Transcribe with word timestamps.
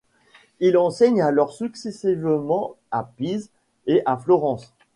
Il 0.59 0.77
enseigne 0.79 1.21
alors 1.21 1.53
successivement 1.53 2.75
à 2.89 3.03
Pise 3.03 3.51
et 3.85 4.01
à 4.07 4.17
Florence. 4.17 4.73